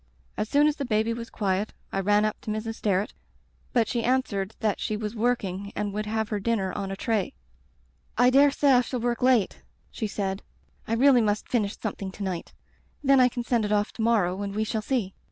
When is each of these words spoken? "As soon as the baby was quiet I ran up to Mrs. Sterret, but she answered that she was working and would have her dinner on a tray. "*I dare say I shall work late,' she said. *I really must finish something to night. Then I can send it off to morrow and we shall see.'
"As 0.35 0.49
soon 0.49 0.65
as 0.65 0.77
the 0.77 0.83
baby 0.83 1.13
was 1.13 1.29
quiet 1.29 1.75
I 1.91 1.99
ran 1.99 2.25
up 2.25 2.41
to 2.41 2.49
Mrs. 2.49 2.73
Sterret, 2.77 3.13
but 3.71 3.87
she 3.87 4.03
answered 4.03 4.55
that 4.59 4.79
she 4.79 4.97
was 4.97 5.13
working 5.15 5.71
and 5.75 5.93
would 5.93 6.07
have 6.07 6.29
her 6.29 6.39
dinner 6.39 6.73
on 6.73 6.89
a 6.89 6.95
tray. 6.95 7.35
"*I 8.17 8.31
dare 8.31 8.49
say 8.49 8.71
I 8.71 8.81
shall 8.81 8.99
work 8.99 9.21
late,' 9.21 9.61
she 9.91 10.07
said. 10.07 10.41
*I 10.87 10.93
really 10.93 11.21
must 11.21 11.47
finish 11.49 11.77
something 11.79 12.11
to 12.13 12.23
night. 12.23 12.51
Then 13.03 13.19
I 13.19 13.29
can 13.29 13.43
send 13.43 13.63
it 13.63 13.71
off 13.71 13.91
to 13.93 14.01
morrow 14.01 14.41
and 14.41 14.55
we 14.55 14.63
shall 14.63 14.81
see.' 14.81 15.13